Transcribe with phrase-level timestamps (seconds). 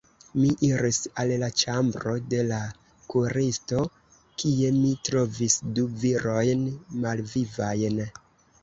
[0.37, 2.59] Mi iris al la ĉambro de la
[3.15, 3.85] kuiristo,
[4.45, 6.67] kie mi trovis du virojn
[7.07, 8.07] malvivajn.